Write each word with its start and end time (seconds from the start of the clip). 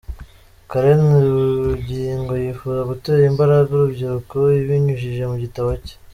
Karen 0.69 1.03
Bugingo 1.63 2.33
yifuza 2.43 2.81
gutera 2.91 3.21
imbaraga 3.31 3.69
urubyiruko 3.73 4.35
abinyujije 4.61 5.23
mu 5.31 5.37
gitabo 5.45 5.69
cye. 5.85 5.95